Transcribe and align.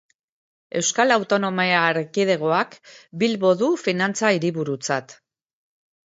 Euskal 0.77 1.15
Autonomia 1.15 1.81
Erkidegoak 1.89 2.73
Bilbo 3.23 3.51
du 3.59 3.69
finantza-hiriburutzat. 3.83 5.15